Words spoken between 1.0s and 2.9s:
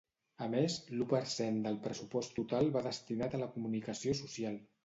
l’u per cent del pressupost total va